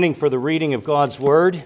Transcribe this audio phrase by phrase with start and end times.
[0.00, 1.62] For the reading of God's Word,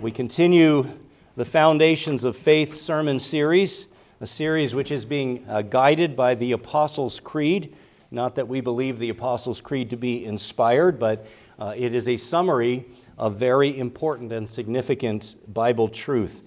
[0.00, 0.90] we continue
[1.36, 3.86] the Foundations of Faith sermon series,
[4.20, 7.76] a series which is being uh, guided by the Apostles' Creed.
[8.10, 12.16] Not that we believe the Apostles' Creed to be inspired, but uh, it is a
[12.16, 12.86] summary
[13.16, 16.42] of very important and significant Bible truth.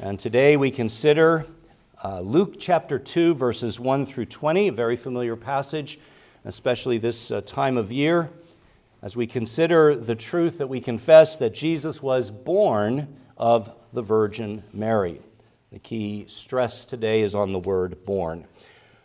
[0.00, 1.44] And today we consider
[2.02, 5.98] uh, Luke chapter 2, verses 1 through 20, a very familiar passage,
[6.46, 8.30] especially this uh, time of year
[9.02, 14.64] as we consider the truth that we confess that Jesus was born of the Virgin
[14.72, 15.20] Mary.
[15.70, 18.46] The key stress today is on the word born.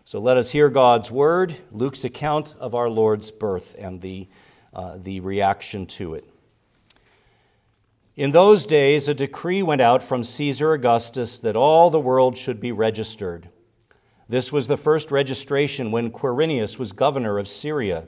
[0.05, 4.27] So let us hear God's word, Luke's account of our Lord's birth and the,
[4.73, 6.25] uh, the reaction to it.
[8.15, 12.59] In those days, a decree went out from Caesar Augustus that all the world should
[12.59, 13.49] be registered.
[14.29, 18.07] This was the first registration when Quirinius was governor of Syria.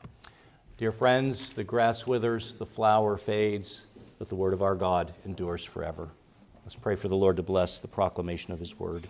[0.81, 3.85] Dear friends, the grass withers, the flower fades,
[4.17, 6.09] but the word of our God endures forever.
[6.63, 9.05] Let's pray for the Lord to bless the proclamation of his word.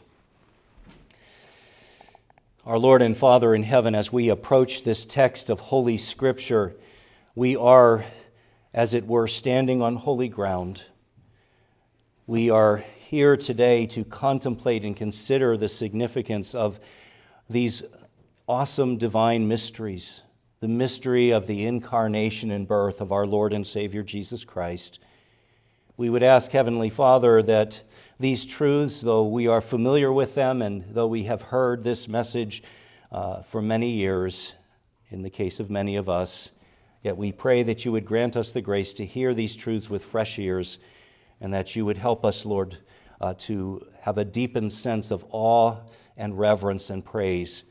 [2.66, 6.76] Our Lord and Father in heaven, as we approach this text of Holy Scripture,
[7.36, 8.04] we are,
[8.74, 10.88] as it were, standing on holy ground.
[12.28, 16.82] We are here today to contemplate and consider the significance of
[17.50, 17.82] these
[18.46, 20.22] awesome divine mysteries
[20.62, 25.00] the mystery of the incarnation and birth of our Lord and Savior Jesus Christ.
[25.98, 27.82] We would ask, Heavenly Father, that
[28.20, 32.62] these truths, though we are familiar with them and though we have heard this message
[33.12, 34.54] uh, for many years,
[35.10, 36.52] in the case of many of us,
[37.02, 40.04] yet we pray that you would grant us the grace to hear these truths with
[40.04, 40.78] fresh ears
[41.40, 42.78] and that you would help us, Lord,
[43.20, 45.78] uh, to have a deepened sense of awe
[46.16, 47.64] and reverence and praise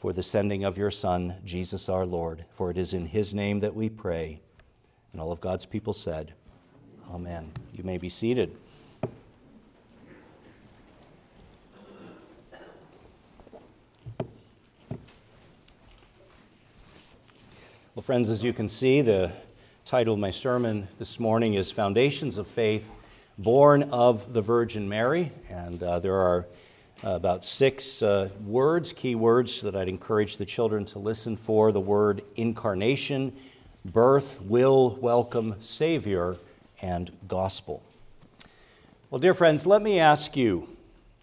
[0.00, 2.46] for the sending of your Son, Jesus our Lord.
[2.52, 4.40] For it is in his name that we pray.
[5.12, 6.32] And all of God's people said,
[7.10, 7.52] Amen.
[7.74, 8.56] You may be seated.
[17.94, 19.30] Well, friends, as you can see, the
[19.84, 22.90] title of my sermon this morning is Foundations of Faith,
[23.36, 25.30] Born of the Virgin Mary.
[25.50, 26.46] And uh, there are
[27.02, 31.80] about six uh, words, key words that I'd encourage the children to listen for the
[31.80, 33.32] word incarnation,
[33.84, 36.36] birth, will, welcome, Savior,
[36.82, 37.82] and gospel.
[39.10, 40.68] Well, dear friends, let me ask you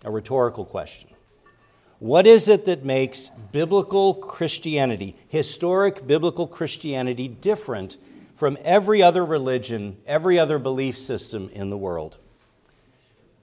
[0.04, 1.10] a rhetorical question.
[2.00, 7.98] What is it that makes biblical Christianity, historic biblical Christianity, different
[8.36, 12.18] from every other religion, every other belief system in the world?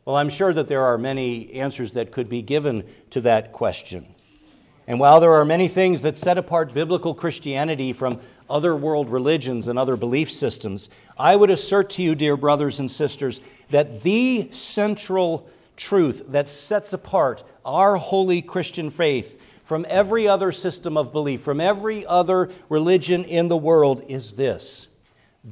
[0.05, 4.07] Well, I'm sure that there are many answers that could be given to that question.
[4.87, 8.21] And while there are many things that set apart biblical Christianity from
[8.51, 12.91] other world religions and other belief systems, I would assert to you, dear brothers and
[12.91, 13.41] sisters,
[13.71, 20.99] that the central truth that sets apart our holy Christian faith from every other system
[20.99, 24.89] of belief, from every other religion in the world is this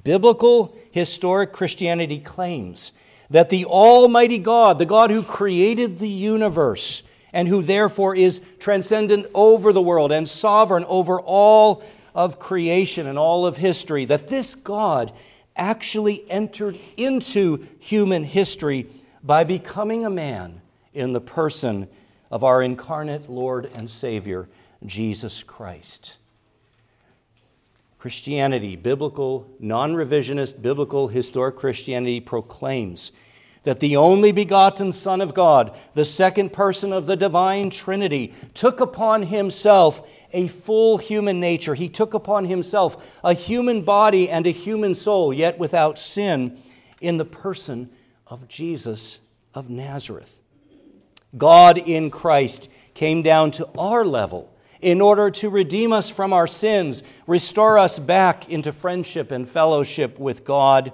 [0.05, 2.93] Biblical historic Christianity claims
[3.31, 7.03] that the Almighty God, the God who created the universe,
[7.33, 11.83] and who therefore is transcendent over the world and sovereign over all
[12.15, 15.13] of creation and all of history, that this God
[15.57, 18.87] actually entered into human history
[19.23, 20.61] by becoming a man
[20.93, 21.89] in the person
[22.31, 24.49] of our incarnate Lord and Savior,
[24.85, 26.17] Jesus Christ.
[28.03, 33.13] Christianity, biblical, non revisionist, biblical, historic Christianity proclaims
[33.63, 38.81] that the only begotten Son of God, the second person of the divine Trinity, took
[38.81, 41.77] upon himself a full human nature.
[41.77, 46.59] He took upon himself a human body and a human soul, yet without sin,
[47.01, 47.89] in the person
[48.27, 49.21] of Jesus
[49.55, 50.41] of Nazareth.
[51.39, 54.52] God in Christ came down to our level
[54.83, 60.19] in order to redeem us from our sins, restore us back into friendship and fellowship
[60.19, 60.93] with God,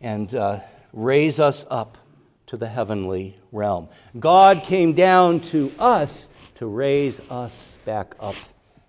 [0.00, 0.60] and uh,
[0.92, 1.98] raise us up
[2.46, 3.88] to the heavenly realm.
[4.18, 8.36] God came down to us to raise us back up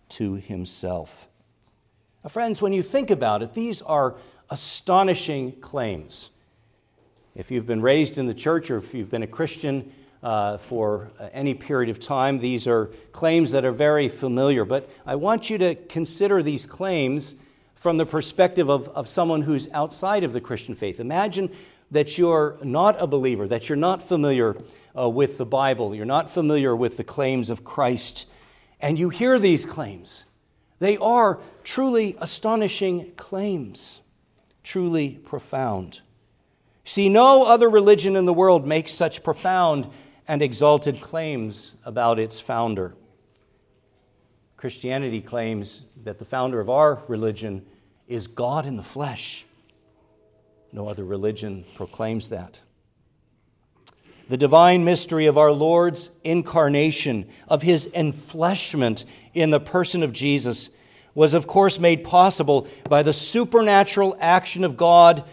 [0.10, 1.28] to Himself.
[2.24, 4.16] Now, friends, when you think about it, these are
[4.50, 6.30] astonishing claims.
[7.36, 9.92] If you've been raised in the church or if you've been a Christian
[10.26, 14.66] uh, for any period of time, these are claims that are very familiar.
[14.66, 17.36] But I want you to consider these claims
[17.76, 21.00] from the perspective of, of someone who's outside of the Christian faith.
[21.00, 21.52] Imagine
[21.92, 24.58] that you're not a believer, that you're not familiar
[24.98, 28.26] uh, with the Bible, you're not familiar with the claims of Christ,
[28.82, 30.26] and you hear these claims.
[30.80, 34.02] They are truly astonishing claims,
[34.64, 36.02] truly profound.
[36.84, 39.88] See, no other religion in the world makes such profound
[40.28, 42.96] and exalted claims about its founder.
[44.58, 47.66] Christianity claims that the founder of our religion
[48.08, 49.46] is God in the flesh.
[50.72, 52.62] No other religion proclaims that.
[54.28, 59.06] The divine mystery of our Lord's incarnation, of his enfleshment
[59.36, 60.70] in the person of Jesus,
[61.14, 65.24] was of course made possible by the supernatural action of God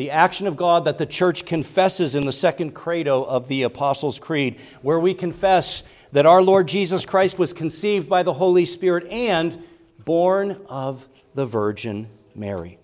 [0.00, 4.18] the action of God that the church confesses in the second credo of the Apostles'
[4.18, 5.82] Creed, where we confess
[6.12, 9.62] that our Lord Jesus Christ was conceived by the Holy Spirit and
[10.06, 12.78] born of the Virgin Mary.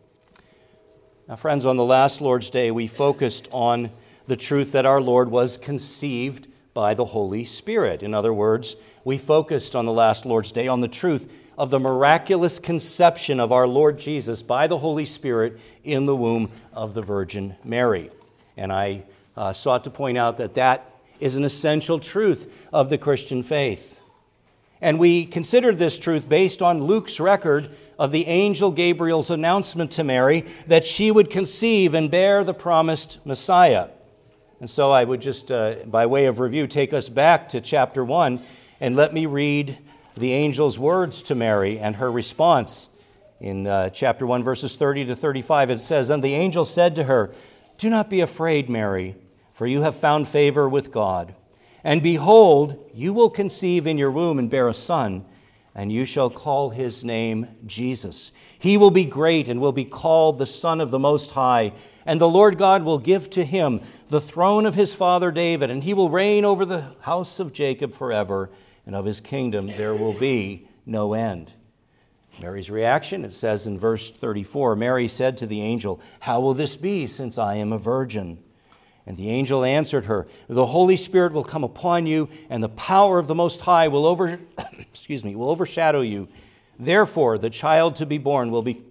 [1.26, 3.92] Now, friends, on the last Lord's Day, we focused on
[4.26, 8.02] the truth that our Lord was conceived by the Holy Spirit.
[8.02, 11.80] In other words, we focused on the last Lord's Day on the truth of the
[11.80, 17.02] miraculous conception of our Lord Jesus by the Holy Spirit in the womb of the
[17.02, 18.10] Virgin Mary.
[18.56, 19.04] And I
[19.36, 24.00] uh, sought to point out that that is an essential truth of the Christian faith.
[24.80, 30.04] And we considered this truth based on Luke's record of the angel Gabriel's announcement to
[30.04, 33.88] Mary that she would conceive and bear the promised Messiah.
[34.60, 38.04] And so I would just, uh, by way of review, take us back to chapter
[38.04, 38.40] 1
[38.80, 39.78] and let me read
[40.16, 42.88] the angel's words to Mary and her response.
[43.38, 47.04] In uh, chapter 1, verses 30 to 35, it says, And the angel said to
[47.04, 47.34] her,
[47.76, 49.16] Do not be afraid, Mary,
[49.52, 51.34] for you have found favor with God.
[51.84, 55.26] And behold, you will conceive in your womb and bear a son,
[55.74, 58.32] and you shall call his name Jesus.
[58.58, 61.74] He will be great and will be called the Son of the Most High.
[62.06, 65.84] And the Lord God will give to him the throne of his father David, and
[65.84, 68.48] he will reign over the house of Jacob forever
[68.86, 71.52] and of his kingdom there will be no end.
[72.40, 76.76] Mary's reaction, it says in verse 34 Mary said to the angel, How will this
[76.76, 78.38] be, since I am a virgin?
[79.06, 83.18] And the angel answered her, The Holy Spirit will come upon you, and the power
[83.18, 84.38] of the Most High will, over,
[84.78, 86.28] excuse me, will overshadow you.
[86.78, 88.84] Therefore, the child to be born will be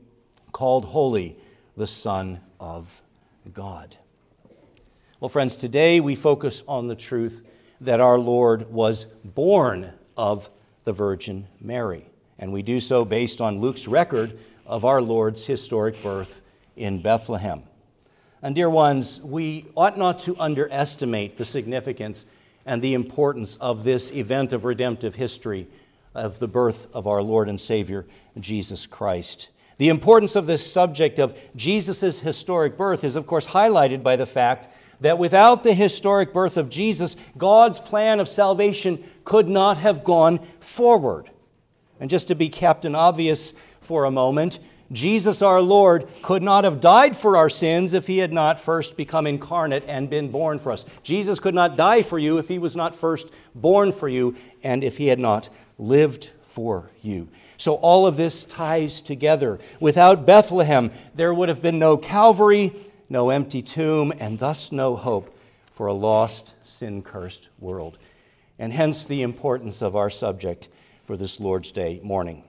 [0.51, 1.37] called Holy,
[1.77, 3.01] the Son of
[3.53, 3.97] God.
[5.19, 7.45] Well, friends, today we focus on the truth
[7.82, 10.50] that our Lord was born of
[10.84, 12.05] the Virgin Mary.
[12.38, 16.41] And we do so based on Luke's record of our Lord's historic birth
[16.75, 17.63] in Bethlehem.
[18.41, 22.25] And, dear ones, we ought not to underestimate the significance
[22.65, 25.67] and the importance of this event of redemptive history
[26.13, 28.05] of the birth of our Lord and Savior,
[28.39, 29.50] Jesus Christ.
[29.77, 34.25] The importance of this subject of Jesus' historic birth is, of course, highlighted by the
[34.25, 34.67] fact
[35.01, 40.39] that without the historic birth of Jesus, God's plan of salvation could not have gone
[40.59, 41.29] forward.
[41.99, 44.59] And just to be Captain Obvious for a moment,
[44.91, 48.95] Jesus our Lord could not have died for our sins if he had not first
[48.95, 50.85] become incarnate and been born for us.
[51.01, 54.83] Jesus could not die for you if he was not first born for you and
[54.83, 55.49] if he had not
[55.79, 57.27] lived for you.
[57.57, 59.59] So all of this ties together.
[59.79, 62.73] Without Bethlehem, there would have been no Calvary,
[63.09, 65.38] no empty tomb, and thus no hope
[65.71, 67.97] for a lost, sin cursed world.
[68.57, 70.69] And hence the importance of our subject
[71.03, 72.43] for this Lord's Day morning.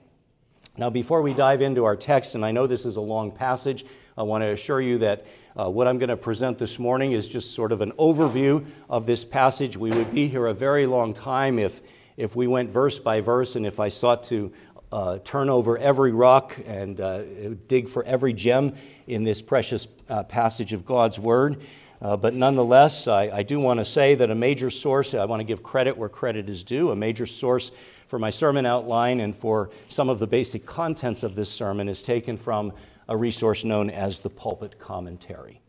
[0.77, 3.85] Now, before we dive into our text, and I know this is a long passage,
[4.15, 5.25] I want to assure you that
[5.59, 9.07] uh, what I'm going to present this morning is just sort of an overview of
[9.07, 9.75] this passage.
[9.75, 11.81] We would be here a very long time if,
[12.15, 14.51] if we went verse by verse and if I sought to
[14.91, 17.21] uh, turn over every rock and uh,
[17.67, 18.73] dig for every gem
[19.05, 21.61] in this precious uh, passage of God's Word.
[22.01, 25.39] Uh, but nonetheless, I, I do want to say that a major source, I want
[25.39, 27.71] to give credit where credit is due, a major source
[28.07, 32.03] for my sermon outline and for some of the basic contents of this sermon is
[32.03, 32.71] taken from
[33.09, 35.59] a resource known as the Pulpit Commentary.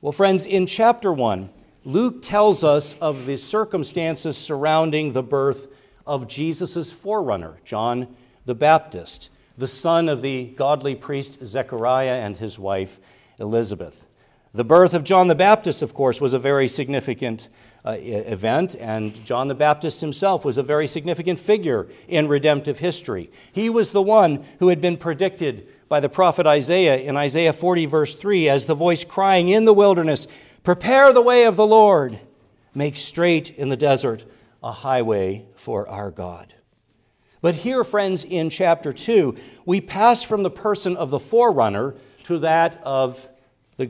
[0.00, 1.48] Well, friends, in chapter 1,
[1.84, 5.68] Luke tells us of the circumstances surrounding the birth
[6.06, 8.14] of Jesus' forerunner, John
[8.48, 9.28] the Baptist,
[9.58, 12.98] the son of the godly priest Zechariah and his wife
[13.38, 14.06] Elizabeth.
[14.54, 17.50] The birth of John the Baptist, of course, was a very significant
[17.84, 23.30] uh, event, and John the Baptist himself was a very significant figure in redemptive history.
[23.52, 27.84] He was the one who had been predicted by the prophet Isaiah in Isaiah 40,
[27.84, 30.26] verse 3, as the voice crying in the wilderness,
[30.64, 32.18] Prepare the way of the Lord,
[32.74, 34.24] make straight in the desert
[34.62, 36.54] a highway for our God.
[37.40, 42.38] But here, friends, in chapter 2, we pass from the person of the forerunner to
[42.40, 43.28] that of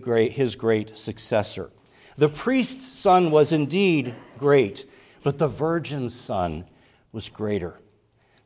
[0.01, 1.71] great, his great successor.
[2.17, 4.85] The priest's son was indeed great,
[5.23, 6.67] but the virgin's son
[7.13, 7.79] was greater.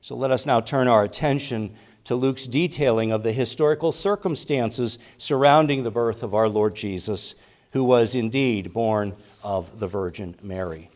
[0.01, 5.83] So let us now turn our attention to Luke's detailing of the historical circumstances surrounding
[5.83, 7.35] the birth of our Lord Jesus,
[7.73, 10.91] who was indeed born of the Virgin Mary.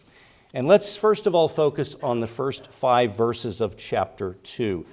[0.57, 4.87] And let's first of all focus on the first five verses of chapter 2.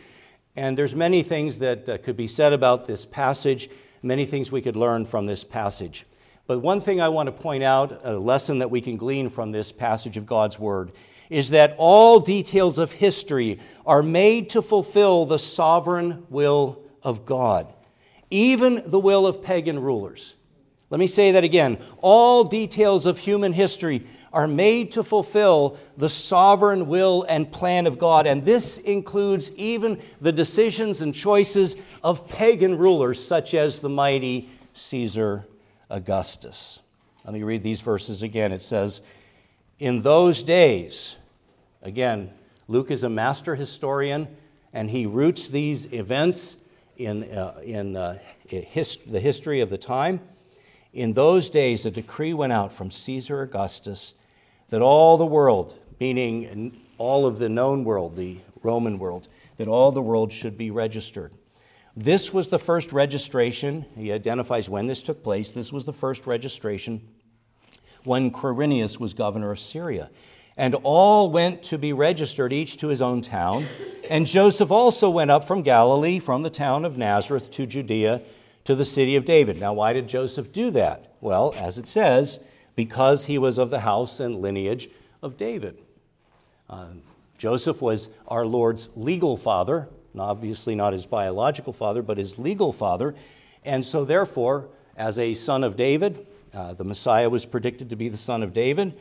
[0.58, 3.70] And there's many things that uh, could be said about this passage,
[4.02, 6.06] many things we could learn from this passage.
[6.48, 9.54] But one thing I want to point out, a lesson that we can glean from
[9.54, 10.92] this passage of God's Word,
[11.30, 17.74] is that all details of history are made to fulfill the sovereign will of God,
[18.30, 20.36] even the will of pagan rulers.
[20.94, 21.80] Let me say that again.
[22.04, 27.98] All details of human history are made to fulfill the sovereign will and plan of
[27.98, 28.28] God.
[28.28, 34.52] And this includes even the decisions and choices of pagan rulers, such as the mighty
[34.74, 35.48] Caesar
[35.90, 36.80] Augustus.
[37.26, 38.52] Let me read these verses again.
[38.52, 39.02] It says,
[39.80, 41.18] In those days,
[41.82, 42.30] again,
[42.68, 44.28] Luke is a master historian,
[44.72, 46.58] and he roots these events
[46.98, 50.20] in, uh, in uh, his, the history of the time.
[50.94, 54.14] In those days, a decree went out from Caesar Augustus
[54.70, 59.92] that all the world, meaning all of the known world, the Roman world, that all
[59.92, 61.34] the world should be registered.
[61.96, 63.86] This was the first registration.
[63.96, 65.52] He identifies when this took place.
[65.52, 67.02] This was the first registration
[68.04, 70.12] when Quirinius was governor of Syria.
[70.56, 73.66] And all went to be registered, each to his own town.
[74.10, 78.22] And Joseph also went up from Galilee, from the town of Nazareth to Judea,
[78.64, 79.60] to the city of David.
[79.60, 81.16] Now, why did Joseph do that?
[81.22, 82.40] Well, as it says,
[82.76, 84.90] because he was of the house and lineage
[85.22, 85.78] of David.
[86.70, 86.88] Uh,
[87.38, 93.16] Joseph was our Lord's legal father, obviously not his biological father, but his legal father.
[93.66, 98.10] And so, therefore, as a son of David, uh, the Messiah was predicted to be
[98.10, 98.94] the son of David.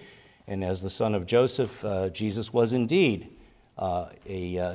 [0.46, 3.28] And as the son of Joseph, uh, Jesus was indeed
[3.78, 4.72] uh, a, uh,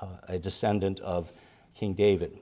[0.00, 1.32] uh, a descendant of
[1.74, 2.38] King David.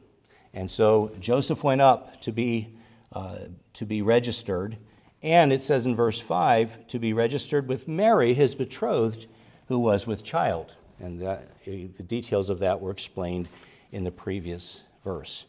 [0.54, 2.74] And so Joseph went up to be,
[3.12, 3.38] uh,
[3.74, 4.76] to be registered.
[5.22, 9.26] And it says in verse 5 to be registered with Mary, his betrothed,
[9.68, 10.74] who was with child.
[10.98, 13.48] And that, eh, the details of that were explained
[13.90, 15.46] in the previous verse.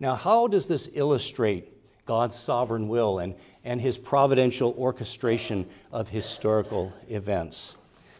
[0.00, 1.68] Now, how does this illustrate
[2.04, 3.34] God's sovereign will and,
[3.64, 7.76] and his providential orchestration of historical events?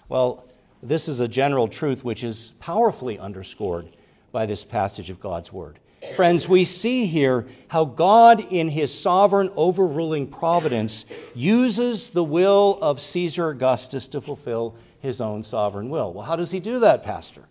[0.09, 0.45] Well,
[0.83, 3.89] this is a general truth which is powerfully underscored
[4.31, 5.79] by this passage of God's Word.
[6.17, 13.01] Friends, we see here how God, in his sovereign overruling providence, uses the will of
[13.01, 16.13] Caesar Augustus to fulfill his own sovereign will.
[16.13, 17.45] Well, how does he do that, Pastor?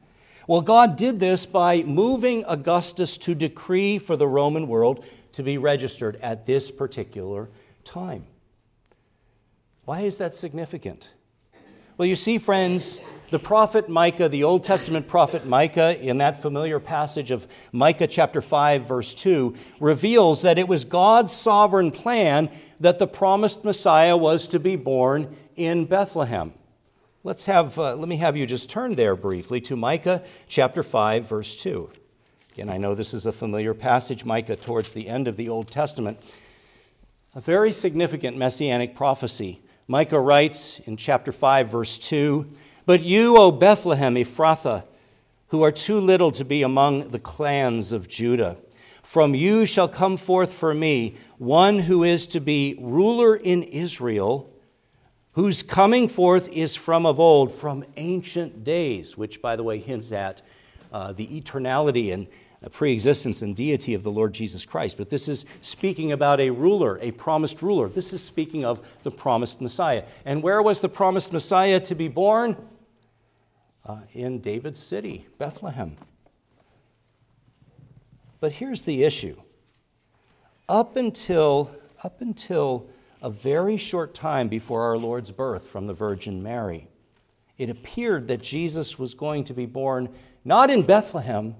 [0.47, 5.57] Well, God did this by moving Augustus to decree for the Roman world to be
[5.57, 7.49] registered at this particular
[7.83, 8.25] time.
[9.85, 11.11] Why is that significant?
[11.97, 12.99] Well, you see, friends,
[13.31, 18.41] The prophet Micah, the Old Testament prophet Micah, in that familiar passage of Micah chapter
[18.41, 22.49] 5, verse 2, reveals that it was God's sovereign plan
[22.81, 26.51] that the promised Messiah was to be born in Bethlehem.
[27.23, 31.25] Let's have, uh, let me have you just turn there briefly to Micah chapter 5,
[31.25, 31.89] verse 2.
[32.51, 35.71] Again, I know this is a familiar passage, Micah, towards the end of the Old
[35.71, 36.19] Testament.
[37.33, 39.61] A very significant messianic prophecy.
[39.87, 42.45] Micah writes in chapter 5, verse 2
[42.85, 44.83] But you, O Bethlehem Ephrathah,
[45.47, 48.57] who are too little to be among the clans of Judah,
[49.03, 54.51] from you shall come forth for me one who is to be ruler in Israel
[55.33, 60.11] whose coming forth is from of old, from ancient days, which, by the way, hints
[60.11, 60.41] at
[60.91, 62.27] uh, the eternality and
[62.69, 64.97] preexistence and deity of the Lord Jesus Christ.
[64.97, 67.89] But this is speaking about a ruler, a promised ruler.
[67.89, 70.03] This is speaking of the promised Messiah.
[70.25, 72.55] And where was the promised Messiah to be born?
[73.83, 75.97] Uh, in David's city, Bethlehem.
[78.39, 79.41] But here's the issue.
[80.69, 82.87] Up until, up until
[83.21, 86.87] a very short time before our Lord's birth from the Virgin Mary.
[87.57, 90.09] It appeared that Jesus was going to be born
[90.43, 91.55] not in Bethlehem,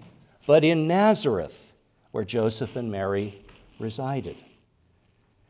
[0.46, 1.74] but in Nazareth,
[2.12, 3.42] where Joseph and Mary
[3.80, 4.38] resided.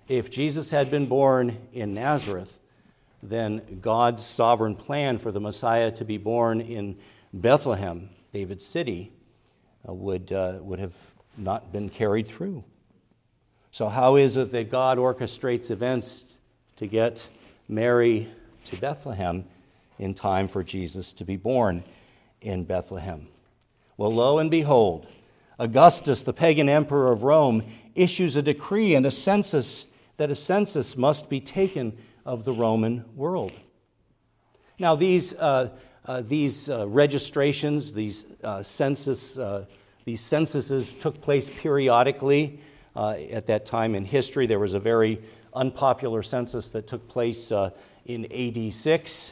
[0.07, 2.59] If Jesus had been born in Nazareth,
[3.23, 6.97] then God's sovereign plan for the Messiah to be born in
[7.33, 9.11] Bethlehem, David's city,
[9.87, 10.95] uh, would, uh, would have
[11.37, 12.63] not been carried through.
[13.71, 16.39] So, how is it that God orchestrates events
[16.75, 17.29] to get
[17.69, 18.27] Mary
[18.65, 19.45] to Bethlehem
[19.97, 21.83] in time for Jesus to be born
[22.41, 23.27] in Bethlehem?
[24.01, 25.05] Well, lo and behold,
[25.59, 29.85] Augustus, the pagan emperor of Rome, issues a decree and a census
[30.17, 33.53] that a census must be taken of the Roman world.
[34.79, 35.69] Now, these, uh,
[36.03, 39.65] uh, these uh, registrations, these uh, census, uh,
[40.05, 42.59] these censuses took place periodically
[42.95, 44.47] uh, at that time in history.
[44.47, 45.21] There was a very
[45.53, 47.51] unpopular census that took place
[48.07, 49.31] in AD 6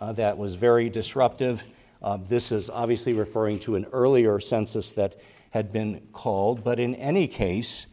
[0.00, 1.62] uh, that was very disruptive.
[2.02, 5.16] Uh, this is obviously referring to an earlier census that
[5.50, 7.86] had been called, but in any case,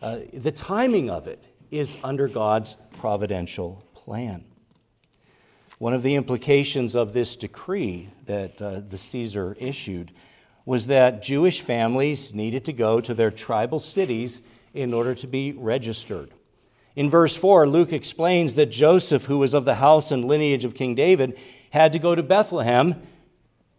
[0.00, 4.44] uh, the timing of it is under God's providential plan.
[5.78, 10.12] One of the implications of this decree that uh, the Caesar issued
[10.64, 14.42] was that Jewish families needed to go to their tribal cities
[14.74, 16.30] in order to be registered.
[16.96, 20.74] In verse 4, Luke explains that Joseph, who was of the house and lineage of
[20.74, 21.38] King David,
[21.70, 23.00] had to go to Bethlehem,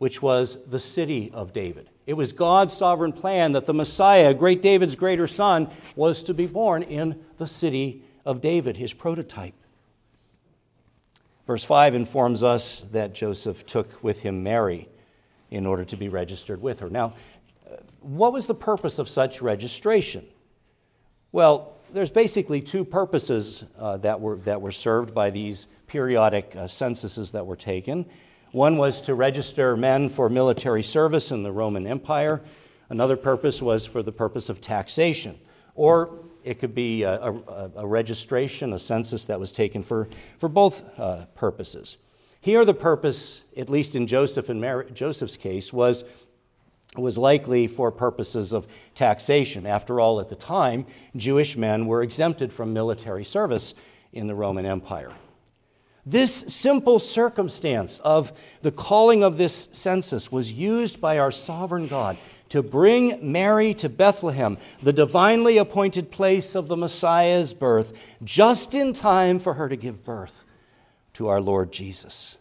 [0.01, 1.87] which was the city of David.
[2.07, 6.47] It was God's sovereign plan that the Messiah, great David's greater son, was to be
[6.47, 9.53] born in the city of David, his prototype.
[11.45, 14.89] Verse 5 informs us that Joseph took with him Mary
[15.51, 16.89] in order to be registered with her.
[16.89, 17.13] Now,
[17.99, 20.25] what was the purpose of such registration?
[21.31, 26.65] Well, there's basically two purposes uh, that, were, that were served by these periodic uh,
[26.65, 28.07] censuses that were taken.
[28.51, 32.41] One was to register men for military service in the Roman Empire.
[32.89, 35.39] Another purpose was for the purpose of taxation.
[35.73, 40.49] Or it could be a, a, a registration, a census that was taken for, for
[40.49, 41.97] both uh, purposes.
[42.41, 46.03] Here, the purpose, at least in Joseph and Joseph's case, was
[46.97, 49.65] was likely for purposes of taxation.
[49.65, 50.85] After all, at the time,
[51.15, 53.73] Jewish men were exempted from military service
[54.11, 55.13] in the Roman Empire.
[56.05, 62.17] This simple circumstance of the calling of this census was used by our sovereign God
[62.49, 68.93] to bring Mary to Bethlehem, the divinely appointed place of the Messiah's birth, just in
[68.93, 70.43] time for her to give birth
[71.13, 72.37] to our Lord Jesus.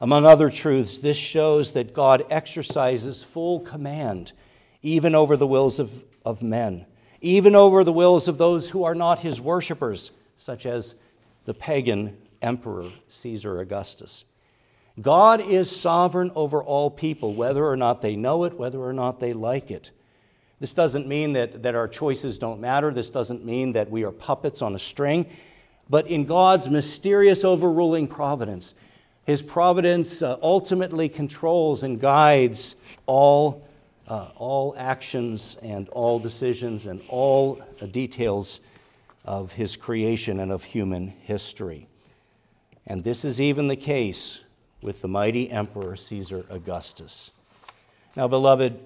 [0.00, 4.32] Among other truths, this shows that God exercises full command
[4.82, 6.86] even over the wills of, of men,
[7.20, 10.94] even over the wills of those who are not his worshippers, such as
[11.44, 14.24] the pagan emperor Caesar Augustus.
[15.00, 19.20] God is sovereign over all people, whether or not they know it, whether or not
[19.20, 19.90] they like it.
[20.58, 22.90] This doesn't mean that, that our choices don't matter.
[22.90, 25.26] This doesn't mean that we are puppets on a string.
[25.88, 28.74] But in God's mysterious overruling providence,
[29.24, 32.74] his providence uh, ultimately controls and guides
[33.06, 33.66] all,
[34.08, 38.60] uh, all actions and all decisions and all uh, details
[39.24, 41.86] of His creation and of human history.
[42.90, 44.42] And this is even the case
[44.82, 47.30] with the mighty Emperor Caesar Augustus.
[48.16, 48.80] Now, beloved,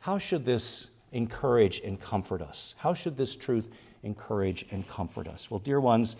[0.00, 2.74] how should this encourage and comfort us?
[2.78, 3.68] How should this truth
[4.02, 5.50] encourage and comfort us?
[5.50, 6.16] Well, dear ones,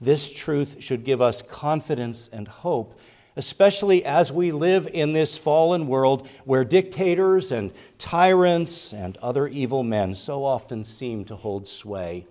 [0.00, 2.96] this truth should give us confidence and hope
[3.38, 9.82] especially as we live in this fallen world where dictators and tyrants and other evil
[9.82, 12.26] men so often seem to hold sway.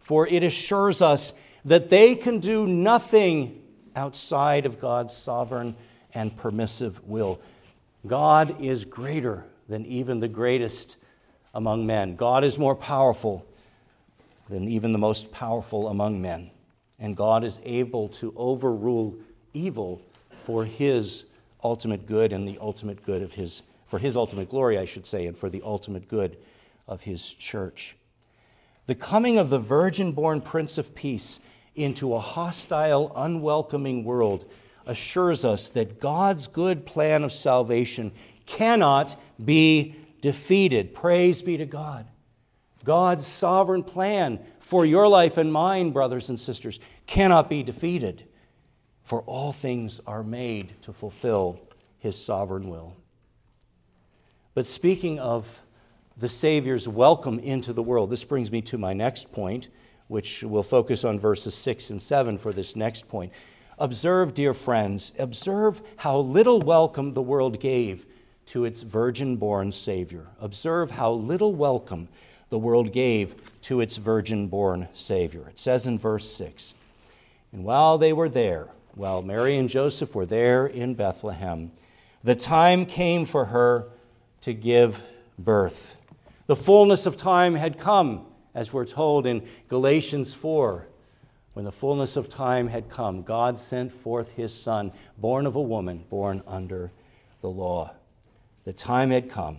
[0.00, 3.60] For it assures us that they can do nothing
[3.96, 5.76] outside of God's sovereign
[6.14, 7.40] and permissive will.
[8.06, 10.98] God is greater than even the greatest
[11.54, 12.16] among men.
[12.16, 13.46] God is more powerful
[14.48, 16.50] than even the most powerful among men.
[16.98, 19.16] And God is able to overrule
[19.52, 20.02] evil
[20.42, 21.24] for his
[21.62, 25.26] ultimate good and the ultimate good of his, for his ultimate glory, I should say,
[25.26, 26.36] and for the ultimate good
[26.86, 27.96] of his church.
[28.86, 31.40] The coming of the virgin born Prince of Peace
[31.74, 34.50] into a hostile, unwelcoming world
[34.86, 38.12] assures us that God's good plan of salvation
[38.46, 40.94] cannot be defeated.
[40.94, 42.06] Praise be to God.
[42.84, 48.24] God's sovereign plan for your life and mine, brothers and sisters, cannot be defeated,
[49.02, 51.60] for all things are made to fulfill
[51.98, 52.96] his sovereign will.
[54.54, 55.62] But speaking of
[56.16, 59.68] the Savior's welcome into the world, this brings me to my next point,
[60.08, 63.32] which we'll focus on verses 6 and 7 for this next point.
[63.78, 68.06] Observe, dear friends, observe how little welcome the world gave
[68.46, 70.26] to its virgin born Savior.
[70.40, 72.08] Observe how little welcome
[72.50, 75.48] the world gave to its virgin born Savior.
[75.48, 76.74] It says in verse 6
[77.52, 81.72] And while they were there, while Mary and Joseph were there in Bethlehem,
[82.22, 83.88] the time came for her
[84.42, 85.02] to give
[85.38, 85.96] birth.
[86.46, 90.86] The fullness of time had come, as we're told in Galatians 4.
[91.54, 95.62] When the fullness of time had come, God sent forth his Son, born of a
[95.62, 96.90] woman, born under
[97.40, 97.92] the law.
[98.64, 99.58] The time had come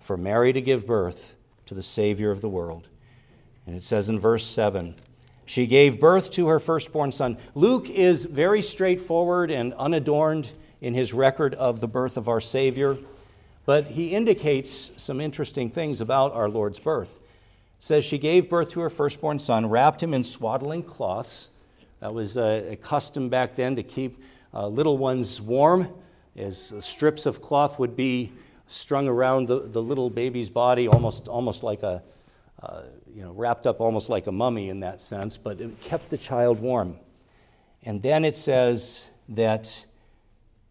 [0.00, 2.88] for Mary to give birth to the Savior of the world.
[3.66, 4.94] And it says in verse 7
[5.46, 7.38] she gave birth to her firstborn son.
[7.54, 12.96] Luke is very straightforward and unadorned in his record of the birth of our Savior,
[13.64, 17.18] but he indicates some interesting things about our Lord's birth.
[17.78, 21.50] Says she gave birth to her firstborn son, wrapped him in swaddling cloths.
[22.00, 24.22] That was a, a custom back then to keep
[24.54, 25.88] uh, little ones warm,
[26.36, 28.32] as strips of cloth would be
[28.66, 32.02] strung around the, the little baby's body, almost, almost like a,
[32.62, 32.82] uh,
[33.14, 36.18] you know, wrapped up almost like a mummy in that sense, but it kept the
[36.18, 36.98] child warm.
[37.82, 39.86] And then it says that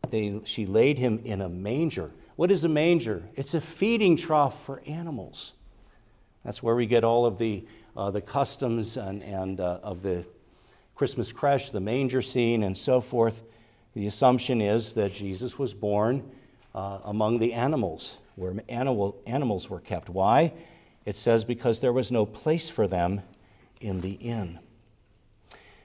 [0.10, 2.12] they, she laid him in a manger.
[2.36, 3.24] What is a manger?
[3.36, 5.54] It's a feeding trough for animals.
[6.46, 7.66] That's where we get all of the,
[7.98, 10.26] uh, the customs and, and uh, of the
[10.94, 13.42] Christmas creche, the manger scene, and so forth.
[13.96, 16.30] The assumption is that Jesus was born
[16.76, 20.08] uh, among the animals, where animal, animals were kept.
[20.08, 20.54] Why?
[21.04, 23.24] It says, because there was no place for them
[23.82, 24.60] in the inn.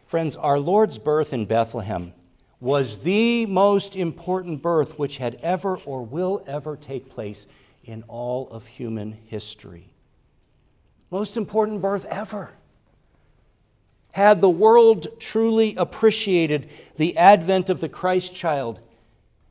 [0.04, 2.12] Friends, our Lord's birth in Bethlehem
[2.60, 7.46] was the most important birth which had ever or will ever take place
[7.84, 9.89] in all of human history.
[11.10, 12.52] Most important birth ever.
[14.12, 18.80] Had the world truly appreciated the advent of the Christ child,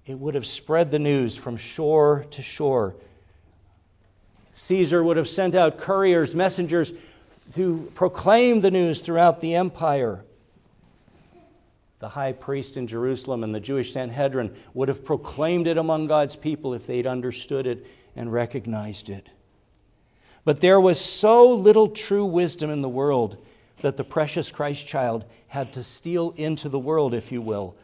[0.05, 2.95] it would have spread the news from shore to shore.
[4.53, 6.93] Caesar would have sent out couriers, messengers
[7.53, 10.23] to proclaim the news throughout the empire.
[11.99, 16.35] The high priest in Jerusalem and the Jewish Sanhedrin would have proclaimed it among God's
[16.35, 19.29] people if they'd understood it and recognized it.
[20.45, 23.37] But there was so little true wisdom in the world
[23.81, 27.75] that the precious Christ child had to steal into the world, if you will,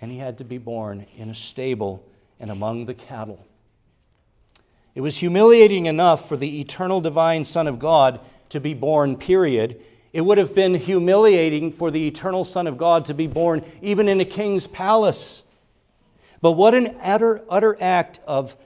[0.00, 2.04] and he had to be born in a stable
[2.38, 3.44] and among the cattle.
[4.94, 9.80] It was humiliating enough for the eternal divine Son of God to be born, period.
[10.12, 14.08] It would have been humiliating for the eternal Son of God to be born even
[14.08, 15.42] in a king's palace.
[16.40, 18.56] But what an utter, utter act of,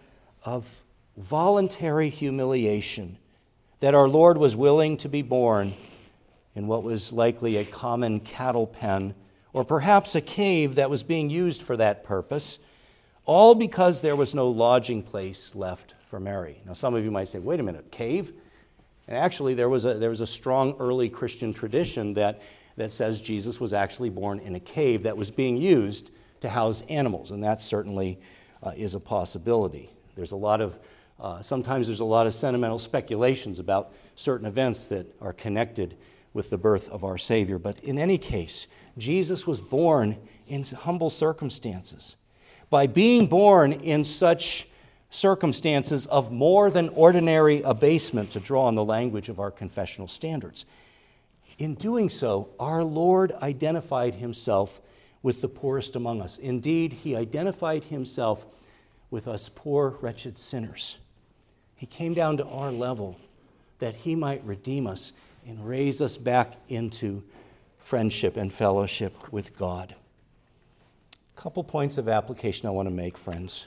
[0.44, 0.79] of
[1.20, 3.18] voluntary humiliation
[3.80, 5.72] that our Lord was willing to be born
[6.54, 9.14] in what was likely a common cattle pen
[9.52, 12.58] or perhaps a cave that was being used for that purpose,
[13.24, 16.60] all because there was no lodging place left for Mary.
[16.66, 18.32] Now, some of you might say, wait a minute, cave?
[19.08, 22.40] And actually, there was a, there was a strong early Christian tradition that,
[22.76, 26.82] that says Jesus was actually born in a cave that was being used to house
[26.88, 28.18] animals, and that certainly
[28.62, 29.90] uh, is a possibility.
[30.16, 30.78] There's a lot of,
[31.20, 35.96] uh, sometimes there's a lot of sentimental speculations about certain events that are connected
[36.32, 37.58] with the birth of our Savior.
[37.58, 40.16] But in any case, Jesus was born
[40.48, 42.16] in humble circumstances.
[42.70, 44.68] By being born in such
[45.10, 50.64] circumstances of more than ordinary abasement, to draw on the language of our confessional standards,
[51.58, 54.80] in doing so, our Lord identified himself
[55.22, 56.38] with the poorest among us.
[56.38, 58.46] Indeed, he identified himself
[59.10, 60.96] with us poor, wretched sinners.
[61.80, 63.18] He came down to our level
[63.78, 65.14] that he might redeem us
[65.48, 67.22] and raise us back into
[67.78, 69.94] friendship and fellowship with God.
[71.34, 73.66] A couple points of application I want to make, friends.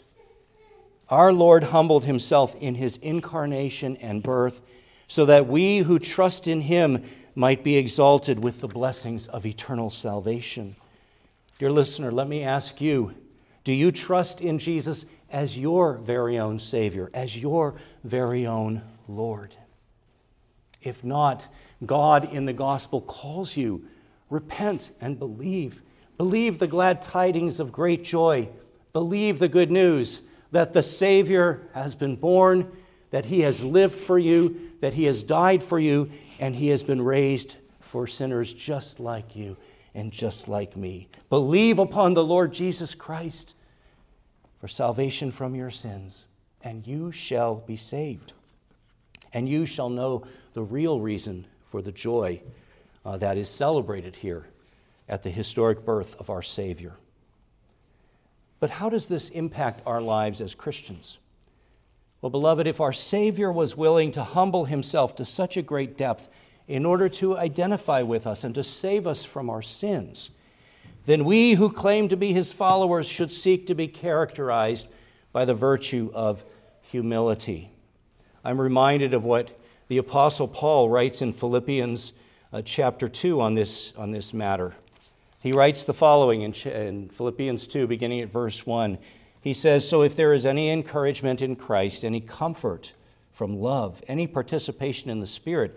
[1.09, 4.61] Our Lord humbled himself in his incarnation and birth
[5.07, 9.89] so that we who trust in him might be exalted with the blessings of eternal
[9.89, 10.75] salvation.
[11.57, 13.15] Dear listener, let me ask you
[13.63, 19.55] do you trust in Jesus as your very own Savior, as your very own Lord?
[20.81, 21.49] If not,
[21.85, 23.85] God in the gospel calls you
[24.29, 25.81] repent and believe.
[26.17, 28.49] Believe the glad tidings of great joy.
[28.93, 32.71] Believe the good news that the Savior has been born,
[33.09, 36.83] that He has lived for you, that He has died for you, and He has
[36.83, 39.57] been raised for sinners just like you
[39.95, 41.07] and just like me.
[41.29, 43.55] Believe upon the Lord Jesus Christ
[44.63, 46.25] for salvation from your sins,
[46.63, 48.31] and you shall be saved.
[49.33, 50.23] And you shall know
[50.53, 52.41] the real reason for the joy
[53.03, 54.45] uh, that is celebrated here
[55.09, 56.93] at the historic birth of our Savior.
[58.61, 61.19] But how does this impact our lives as Christians?
[62.21, 66.29] Well, beloved, if our Savior was willing to humble himself to such a great depth
[66.69, 70.29] in order to identify with us and to save us from our sins,
[71.05, 74.87] then we who claim to be his followers should seek to be characterized
[75.31, 76.45] by the virtue of
[76.81, 77.71] humility.
[78.43, 82.13] I'm reminded of what the Apostle Paul writes in Philippians
[82.51, 84.73] uh, chapter 2 on this, on this matter.
[85.41, 88.97] He writes the following in, in Philippians 2, beginning at verse 1.
[89.41, 92.93] He says, So if there is any encouragement in Christ, any comfort
[93.31, 95.75] from love, any participation in the Spirit,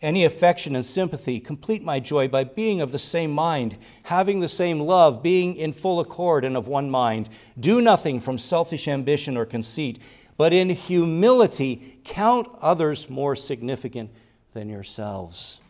[0.00, 4.48] any affection and sympathy, complete my joy by being of the same mind, having the
[4.48, 7.28] same love, being in full accord and of one mind.
[7.58, 9.98] Do nothing from selfish ambition or conceit,
[10.36, 14.10] but in humility count others more significant
[14.52, 15.60] than yourselves.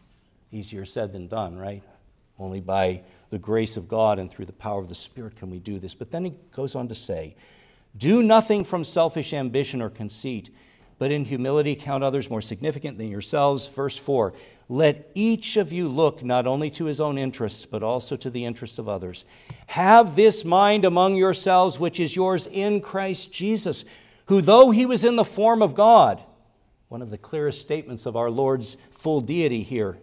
[0.53, 1.83] Easier said than done, right?
[2.39, 5.59] Only by the grace of God and through the power of the Spirit can we
[5.59, 5.95] do this.
[5.95, 7.35] But then he goes on to say,
[7.97, 10.51] Do nothing from selfish ambition or conceit,
[10.99, 13.67] but in humility count others more significant than yourselves.
[13.69, 14.33] Verse 4
[14.69, 18.45] Let each of you look not only to his own interests, but also to the
[18.45, 19.25] interests of others.
[19.69, 23.85] Have this mind among yourselves, which is yours in Christ Jesus,
[24.27, 26.23] who, though he was in the form of God,
[26.89, 29.99] one of the clearest statements of our Lord's full deity here,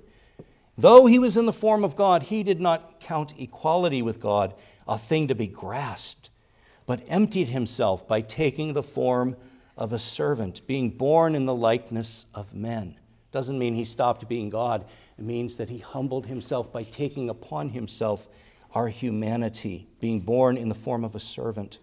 [0.78, 4.54] Though he was in the form of God, he did not count equality with God
[4.88, 6.30] a thing to be grasped,
[6.86, 9.38] but emptied himself by taking the form
[9.78, 12.96] of a servant, being born in the likeness of men.
[13.32, 14.86] Doesn't mean he stopped being God,
[15.18, 18.28] it means that he humbled himself by taking upon himself
[18.74, 21.80] our humanity, being born in the form of a servant.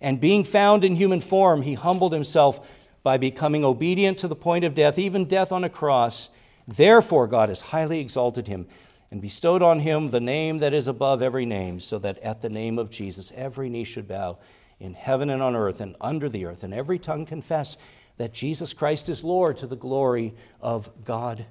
[0.00, 2.68] And being found in human form, he humbled himself
[3.02, 6.30] by becoming obedient to the point of death, even death on a cross
[6.66, 8.66] Therefore, God has highly exalted him
[9.10, 12.48] and bestowed on him the name that is above every name, so that at the
[12.48, 14.38] name of Jesus every knee should bow
[14.78, 17.76] in heaven and on earth and under the earth, and every tongue confess
[18.18, 21.46] that Jesus Christ is Lord to the glory of God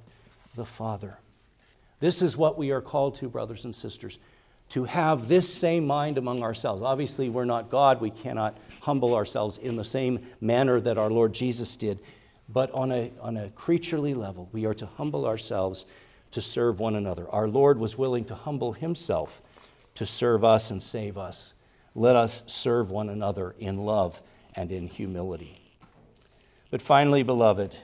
[0.55, 1.17] the Father.
[1.99, 4.19] This is what we are called to, brothers and sisters,
[4.69, 6.81] to have this same mind among ourselves.
[6.81, 8.01] Obviously, we're not God.
[8.01, 11.99] We cannot humble ourselves in the same manner that our Lord Jesus did.
[12.49, 15.85] But on a, on a creaturely level, we are to humble ourselves
[16.31, 17.29] to serve one another.
[17.29, 19.41] Our Lord was willing to humble himself
[19.95, 21.53] to serve us and save us.
[21.95, 24.21] Let us serve one another in love
[24.53, 25.61] and in humility.
[26.69, 27.75] But finally, beloved,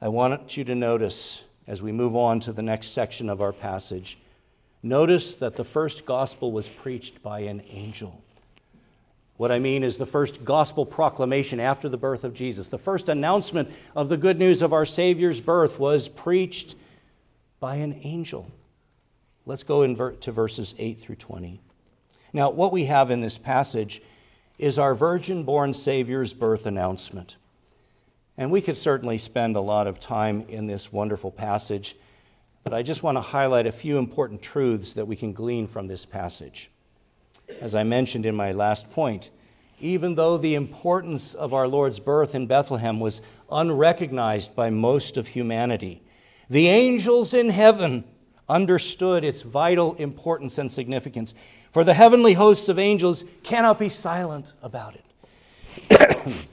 [0.00, 3.52] I want you to notice as we move on to the next section of our
[3.52, 4.18] passage,
[4.82, 8.22] notice that the first gospel was preached by an angel.
[9.36, 12.68] What I mean is the first gospel proclamation after the birth of Jesus.
[12.68, 16.74] The first announcement of the good news of our Savior's birth was preached
[17.58, 18.50] by an angel.
[19.44, 21.60] Let's go to verses 8 through 20.
[22.36, 24.02] Now, what we have in this passage
[24.58, 27.38] is our virgin born Savior's birth announcement.
[28.36, 31.96] And we could certainly spend a lot of time in this wonderful passage,
[32.62, 35.86] but I just want to highlight a few important truths that we can glean from
[35.86, 36.70] this passage.
[37.58, 39.30] As I mentioned in my last point,
[39.80, 45.28] even though the importance of our Lord's birth in Bethlehem was unrecognized by most of
[45.28, 46.02] humanity,
[46.50, 48.04] the angels in heaven
[48.48, 51.34] understood its vital importance and significance.
[51.76, 55.04] For the heavenly hosts of angels cannot be silent about it.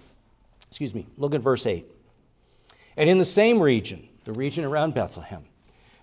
[0.68, 1.86] Excuse me, look at verse 8.
[2.98, 5.46] And in the same region, the region around Bethlehem,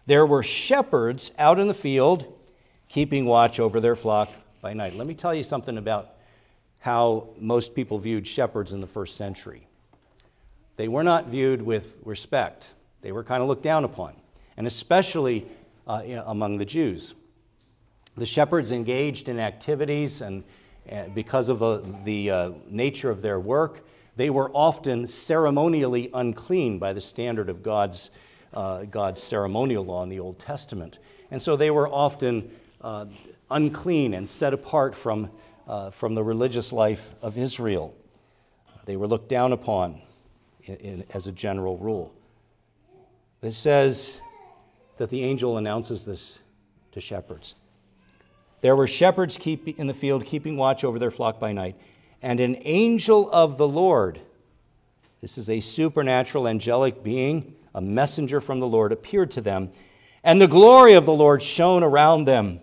[0.07, 2.33] there were shepherds out in the field,
[2.89, 4.31] keeping watch over their flock
[4.63, 4.95] by night.
[4.95, 6.15] Let me tell you something about
[6.79, 9.67] how most people viewed shepherds in the first century.
[10.77, 14.15] They were not viewed with respect, they were kind of looked down upon,
[14.57, 15.47] and especially
[15.87, 17.15] uh, among the Jews.
[18.21, 20.45] The shepherds engaged in activities, and
[20.93, 26.79] uh, because of the, the uh, nature of their work, they were often ceremonially unclean
[26.79, 28.11] by the standard of God's,
[28.53, 30.99] uh, God's ceremonial law in the Old Testament.
[31.31, 32.51] And so they were often
[32.83, 33.07] uh,
[33.51, 35.31] unclean and set apart from,
[35.91, 37.97] from the religious life of Israel.
[38.85, 40.03] They were looked down upon
[40.65, 42.13] in, in, as a general rule.
[43.41, 44.21] It says
[44.99, 46.41] that the angel announces this
[46.93, 47.55] to shepherds.
[48.61, 51.77] There were shepherds keep, in the field keeping watch over their flock by night,
[52.23, 54.21] and an angel of the Lord,
[55.21, 59.71] this is a supernatural angelic being, a messenger from the Lord, appeared to them,
[60.23, 62.61] and the glory of the Lord shone around them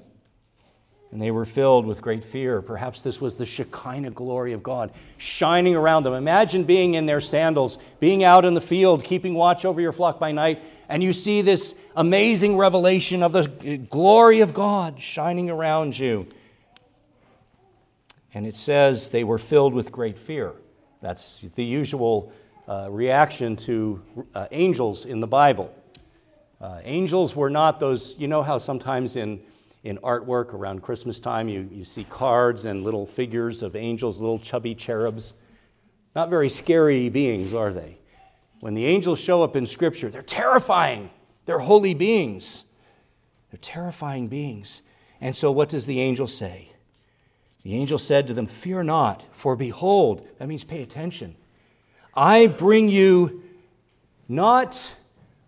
[1.11, 2.61] and they were filled with great fear.
[2.61, 6.13] Perhaps this was the Shekinah glory of God shining around them.
[6.13, 10.19] Imagine being in their sandals, being out in the field, keeping watch over your flock
[10.19, 15.97] by night, and you see this amazing revelation of the glory of God shining around
[15.97, 16.27] you.
[18.33, 20.53] And it says they were filled with great fear.
[21.01, 22.31] That's the usual
[22.67, 24.01] uh, reaction to
[24.35, 25.73] uh, angels in the Bible.
[26.59, 29.41] Uh, angels were not those, you know how sometimes in
[29.87, 31.47] in artwork around Christmas time.
[31.47, 35.33] You, you see cards and little figures of angels, little chubby cherubs.
[36.13, 37.97] Not very scary beings, are they?
[38.59, 41.09] When the angels show up in Scripture, they're terrifying.
[41.45, 42.65] They're holy beings.
[43.51, 44.81] They're terrifying beings.
[45.21, 46.71] And so, what does the angel say?
[47.63, 51.35] The angel said to them, Fear not, for behold, that means pay attention.
[52.15, 53.43] I bring you
[54.27, 54.95] not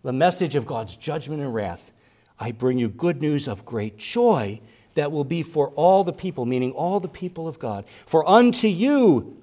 [0.03, 1.91] the message of God's judgment and wrath,
[2.39, 4.61] I bring you good news of great joy
[4.95, 7.85] that will be for all the people, meaning all the people of God.
[8.05, 9.37] For unto you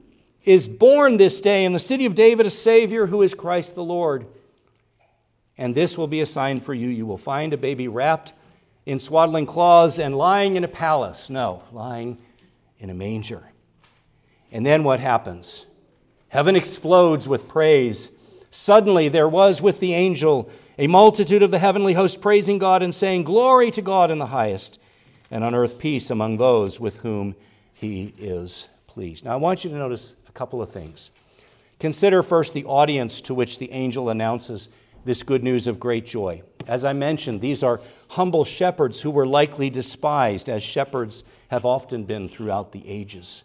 [0.47, 3.85] is born this day in the city of David a Savior who is Christ the
[3.85, 4.27] Lord.
[5.59, 6.89] And this will be a sign for you.
[6.89, 8.33] You will find a baby wrapped
[8.87, 11.29] in swaddling cloths and lying in a palace.
[11.29, 12.19] No, lying
[12.79, 13.43] in a manger.
[14.53, 15.67] And then what happens?
[16.29, 18.13] Heaven explodes with praise.
[18.49, 22.95] Suddenly there was with the angel a multitude of the heavenly host praising God and
[22.95, 24.79] saying, Glory to God in the highest,
[25.31, 27.35] and on earth peace among those with whom
[27.73, 29.25] he is pleased.
[29.25, 31.11] Now, I want you to notice couple of things.
[31.81, 34.69] Consider first the audience to which the angel announces
[35.05, 36.43] this good news of great joy.
[36.67, 42.05] As I mentioned, these are humble shepherds who were likely despised, as shepherds have often
[42.05, 43.45] been throughout the ages.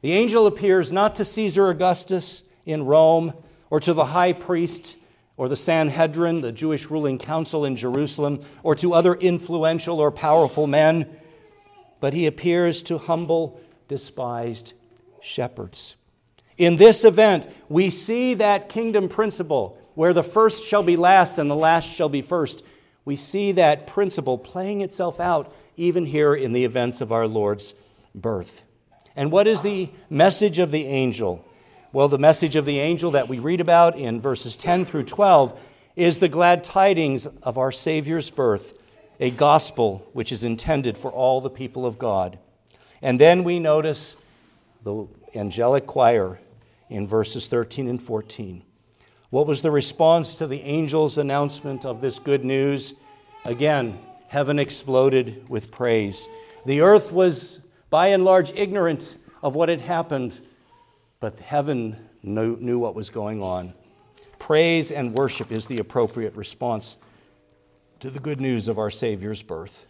[0.00, 3.34] The angel appears not to Caesar Augustus in Rome
[3.70, 4.96] or to the high priest
[5.36, 10.66] or the Sanhedrin, the Jewish ruling council in Jerusalem, or to other influential or powerful
[10.68, 11.08] men,
[11.98, 14.74] but he appears to humble, despised
[15.24, 15.96] shepherds.
[16.56, 21.50] In this event, we see that kingdom principle where the first shall be last and
[21.50, 22.62] the last shall be first.
[23.04, 27.74] We see that principle playing itself out even here in the events of our Lord's
[28.14, 28.62] birth.
[29.16, 31.44] And what is the message of the angel?
[31.92, 35.58] Well, the message of the angel that we read about in verses 10 through 12
[35.96, 38.76] is the glad tidings of our Savior's birth,
[39.20, 42.38] a gospel which is intended for all the people of God.
[43.00, 44.16] And then we notice
[44.84, 46.38] the angelic choir
[46.88, 48.62] in verses 13 and 14.
[49.30, 52.94] What was the response to the angel's announcement of this good news?
[53.44, 56.28] Again, heaven exploded with praise.
[56.66, 60.40] The earth was by and large ignorant of what had happened
[61.18, 63.72] but heaven knew, knew what was going on.
[64.38, 66.98] Praise and worship is the appropriate response
[68.00, 69.86] to the good news of our Savior's birth.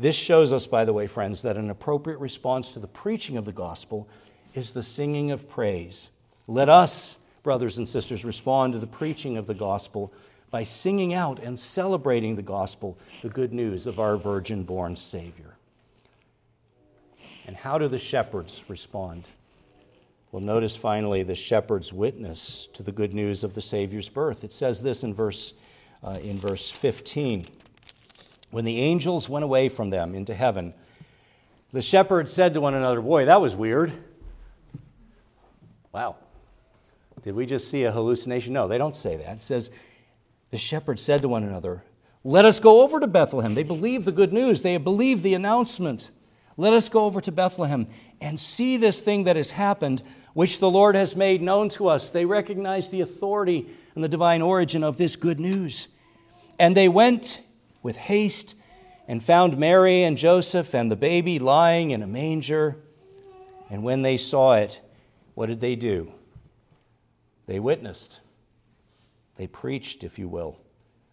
[0.00, 3.44] This shows us, by the way, friends, that an appropriate response to the preaching of
[3.44, 4.08] the gospel
[4.54, 6.08] is the singing of praise.
[6.48, 10.10] Let us, brothers and sisters, respond to the preaching of the gospel
[10.50, 15.58] by singing out and celebrating the gospel, the good news of our virgin born Savior.
[17.46, 19.24] And how do the shepherds respond?
[20.32, 24.44] Well, notice finally the shepherd's witness to the good news of the Savior's birth.
[24.44, 25.52] It says this in verse,
[26.02, 27.46] uh, in verse 15.
[28.50, 30.74] When the angels went away from them into heaven,
[31.72, 33.92] the shepherds said to one another, Boy, that was weird.
[35.92, 36.16] Wow.
[37.22, 38.52] Did we just see a hallucination?
[38.52, 39.36] No, they don't say that.
[39.36, 39.70] It says,
[40.50, 41.82] The shepherds said to one another,
[42.24, 43.54] Let us go over to Bethlehem.
[43.54, 46.10] They believe the good news, they believe the announcement.
[46.56, 47.86] Let us go over to Bethlehem
[48.20, 50.02] and see this thing that has happened
[50.34, 52.10] which the Lord has made known to us.
[52.10, 55.88] They recognized the authority and the divine origin of this good news.
[56.58, 57.40] And they went
[57.82, 58.54] with haste
[59.08, 62.76] and found Mary and Joseph and the baby lying in a manger.
[63.68, 64.80] And when they saw it,
[65.34, 66.12] what did they do?
[67.46, 68.20] They witnessed.
[69.36, 70.58] They preached, if you will.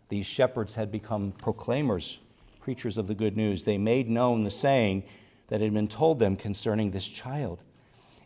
[0.09, 2.19] These shepherds had become proclaimers,
[2.59, 3.63] preachers of the good news.
[3.63, 5.03] They made known the saying
[5.47, 7.61] that had been told them concerning this child.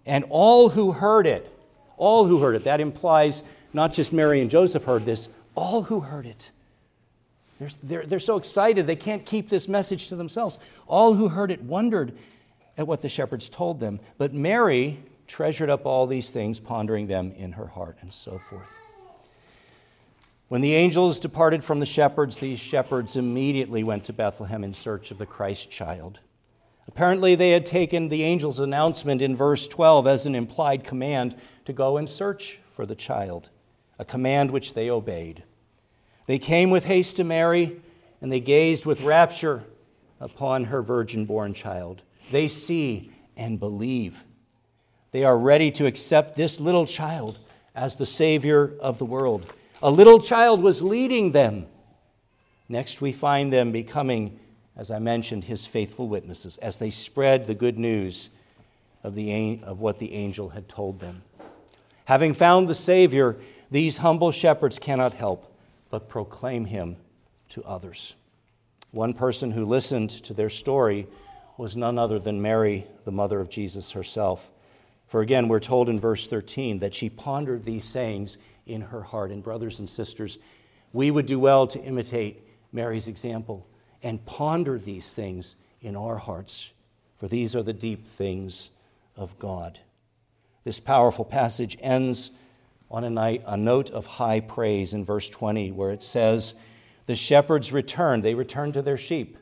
[0.05, 1.51] And all who heard it,
[1.97, 6.01] all who heard it, that implies not just Mary and Joseph heard this, all who
[6.01, 6.51] heard it.
[7.61, 10.57] They're, they're, they're so excited they can't keep this message to themselves.
[10.87, 12.17] All who heard it wondered
[12.75, 13.99] at what the shepherds told them.
[14.17, 18.79] But Mary treasured up all these things, pondering them in her heart, and so forth.
[20.47, 25.11] When the angels departed from the shepherds, these shepherds immediately went to Bethlehem in search
[25.11, 26.19] of the Christ child.
[26.87, 31.35] Apparently, they had taken the angel's announcement in verse 12 as an implied command
[31.65, 33.49] to go and search for the child,
[33.99, 35.43] a command which they obeyed.
[36.25, 37.81] They came with haste to Mary,
[38.21, 39.63] and they gazed with rapture
[40.19, 42.01] upon her virgin born child.
[42.31, 44.23] They see and believe.
[45.11, 47.39] They are ready to accept this little child
[47.75, 49.51] as the Savior of the world.
[49.81, 51.65] A little child was leading them.
[52.69, 54.39] Next, we find them becoming
[54.75, 58.29] as I mentioned, his faithful witnesses as they spread the good news
[59.03, 61.23] of, the, of what the angel had told them.
[62.05, 63.37] Having found the Savior,
[63.69, 65.50] these humble shepherds cannot help
[65.91, 66.97] but proclaim him
[67.49, 68.15] to others.
[68.89, 71.07] One person who listened to their story
[71.57, 74.51] was none other than Mary, the mother of Jesus herself.
[75.07, 79.31] For again, we're told in verse 13 that she pondered these sayings in her heart.
[79.31, 80.39] And, brothers and sisters,
[80.93, 83.67] we would do well to imitate Mary's example
[84.01, 86.71] and ponder these things in our hearts,
[87.17, 88.71] for these are the deep things
[89.15, 89.79] of God.
[90.63, 92.31] This powerful passage ends
[92.91, 96.53] on a, night, a note of high praise in verse 20, where it says,
[97.07, 98.23] The shepherds returned.
[98.23, 99.37] They returned to their sheep.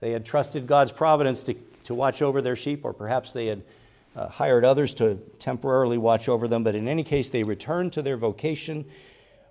[0.00, 1.54] They had trusted God's providence to,
[1.84, 3.62] to watch over their sheep, or perhaps they had
[4.14, 6.62] uh, hired others to temporarily watch over them.
[6.62, 8.84] But in any case, they returned to their vocation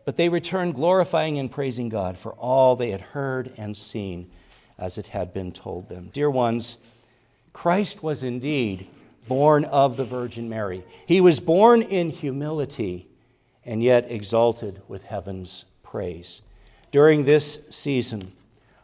[0.06, 4.30] but they returned glorifying and praising God for all they had heard and seen
[4.78, 6.10] as it had been told them.
[6.12, 6.78] Dear ones,
[7.54, 8.88] Christ was indeed
[9.28, 10.84] born of the Virgin Mary.
[11.06, 13.08] He was born in humility
[13.66, 16.42] and yet exalted with heaven's praise.
[16.92, 18.34] During this season,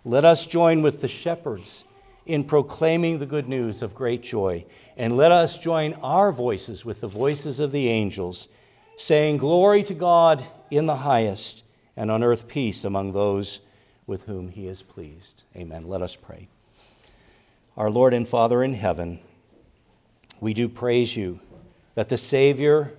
[0.03, 1.85] let us join with the shepherds
[2.25, 4.65] in proclaiming the good news of great joy,
[4.95, 8.47] and let us join our voices with the voices of the angels
[8.95, 11.63] saying, Glory to God in the highest,
[11.97, 13.61] and on earth peace among those
[14.05, 15.43] with whom he is pleased.
[15.55, 15.87] Amen.
[15.87, 16.49] Let us pray.
[17.77, 19.19] Our Lord and Father in heaven,
[20.39, 21.39] we do praise you
[21.95, 22.93] that the Savior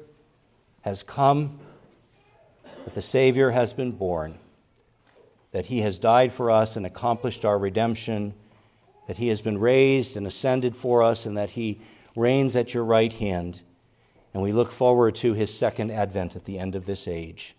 [0.82, 1.58] has come,
[2.84, 4.38] that the Savior has been born,
[5.52, 8.34] that he has died for us and accomplished our redemption,
[9.06, 11.80] that he has been raised and ascended for us, and that he
[12.16, 13.62] reigns at your right hand
[14.32, 17.56] and we look forward to his second advent at the end of this age.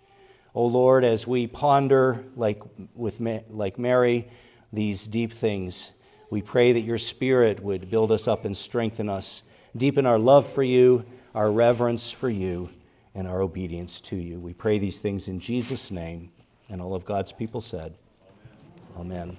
[0.54, 2.62] O oh Lord, as we ponder, like,
[2.96, 3.20] with,
[3.50, 4.28] like Mary,
[4.72, 5.92] these deep things,
[6.30, 9.44] we pray that your Spirit would build us up and strengthen us,
[9.76, 11.06] deepen our love for you,
[11.36, 12.70] our reverence for you,
[13.14, 14.40] and our obedience to you.
[14.40, 16.32] We pray these things in Jesus' name.
[16.70, 17.96] And all of God's people said,
[18.98, 19.22] Amen.
[19.22, 19.38] Amen.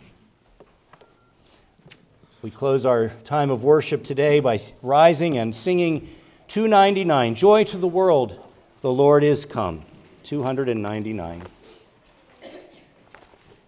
[2.43, 6.09] We close our time of worship today by rising and singing.
[6.49, 8.39] 299, Joy to the world,
[8.81, 9.85] the Lord is come.
[10.25, 11.43] 299.